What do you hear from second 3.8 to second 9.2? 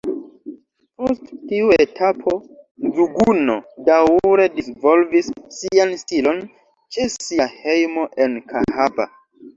daŭre disvolvis sian stilon ĉe sia hejmo en Kahaba.